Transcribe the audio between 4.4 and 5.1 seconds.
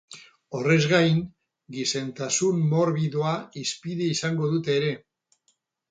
dute ere.